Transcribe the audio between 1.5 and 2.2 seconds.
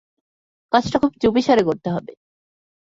করতে হবে।